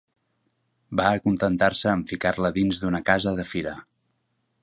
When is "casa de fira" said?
3.13-3.77